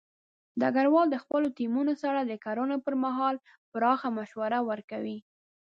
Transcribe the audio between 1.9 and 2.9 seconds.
سره د کړنو